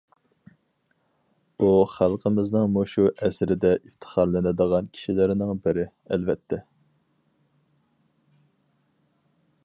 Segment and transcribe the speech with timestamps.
[1.63, 5.85] ئۇ خەلقىمىزنىڭ مۇشۇ ئەسىردە ئىپتىخارلىنىدىغان كىشىلىرىنىڭ بىرى،
[6.15, 6.63] ئەلۋەتتە.